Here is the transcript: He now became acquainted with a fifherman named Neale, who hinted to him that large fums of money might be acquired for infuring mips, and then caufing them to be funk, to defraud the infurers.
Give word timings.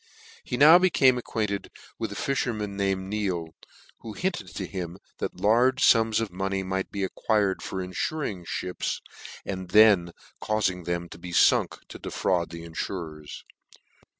He 0.43 0.57
now 0.57 0.79
became 0.79 1.19
acquainted 1.19 1.69
with 1.99 2.11
a 2.11 2.15
fifherman 2.15 2.75
named 2.75 3.07
Neale, 3.07 3.53
who 3.99 4.13
hinted 4.13 4.47
to 4.55 4.65
him 4.65 4.97
that 5.19 5.35
large 5.39 5.83
fums 5.83 6.19
of 6.19 6.31
money 6.31 6.63
might 6.63 6.89
be 6.91 7.03
acquired 7.03 7.61
for 7.61 7.77
infuring 7.85 8.43
mips, 8.63 8.99
and 9.45 9.69
then 9.69 10.11
caufing 10.41 10.85
them 10.85 11.07
to 11.09 11.19
be 11.19 11.31
funk, 11.31 11.75
to 11.89 11.99
defraud 11.99 12.49
the 12.49 12.63
infurers. 12.63 13.43